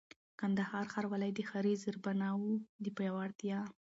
کندهار 0.39 0.85
ښاروالۍ 0.93 1.31
د 1.35 1.39
ښاري 1.49 1.73
زېربناوو 1.83 2.51
د 2.83 2.85
پياوړتيا 2.97 3.59